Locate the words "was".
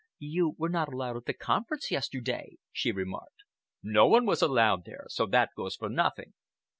4.25-4.41